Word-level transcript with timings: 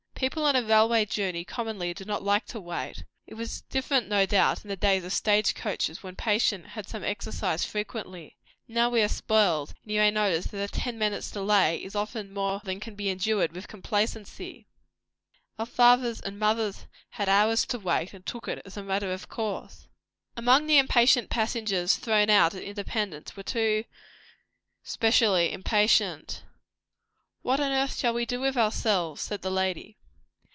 People 0.21 0.45
on 0.45 0.55
a 0.55 0.61
railway 0.61 1.03
journey 1.05 1.43
commonly 1.43 1.95
do 1.95 2.05
not 2.05 2.21
like 2.21 2.45
to 2.45 2.61
wait; 2.61 3.05
it 3.25 3.33
was 3.33 3.61
different 3.71 4.07
no 4.07 4.23
doubt 4.27 4.63
in 4.63 4.69
the 4.69 4.75
days 4.75 5.03
of 5.03 5.11
stage 5.11 5.55
coaches, 5.55 6.03
when 6.03 6.15
patience 6.15 6.67
had 6.73 6.87
some 6.87 7.03
exercise 7.03 7.65
frequently; 7.65 8.37
now, 8.67 8.87
we 8.87 9.01
are 9.01 9.07
spoiled, 9.07 9.73
and 9.81 9.91
you 9.93 9.97
may 9.99 10.11
notice 10.11 10.45
that 10.45 10.71
ten 10.73 10.99
minutes' 10.99 11.31
delay 11.31 11.83
is 11.83 11.95
often 11.95 12.31
more 12.31 12.61
than 12.63 12.79
can 12.79 12.93
be 12.93 13.09
endured 13.09 13.51
with 13.51 13.67
complacency. 13.67 14.67
Our 15.57 15.65
fathers 15.65 16.19
and 16.21 16.37
mothers 16.37 16.85
had 17.09 17.27
hours 17.27 17.65
to 17.65 17.79
wait, 17.79 18.13
and 18.13 18.23
took 18.23 18.47
it 18.47 18.61
as 18.63 18.77
a 18.77 18.83
matter 18.83 19.11
of 19.11 19.27
course. 19.27 19.87
Among 20.37 20.67
the 20.67 20.77
impatient 20.77 21.31
passengers 21.31 21.95
thrown 21.95 22.29
out 22.29 22.53
at 22.53 22.61
Independence 22.61 23.35
were 23.35 23.41
two 23.41 23.85
specially 24.83 25.51
impatient. 25.51 26.43
"What 27.41 27.59
on 27.59 27.71
earth 27.71 27.97
shall 27.97 28.13
we 28.13 28.27
do 28.27 28.39
with 28.39 28.55
ourselves?" 28.55 29.19
said 29.23 29.41
the 29.41 29.49
lady. 29.49 29.97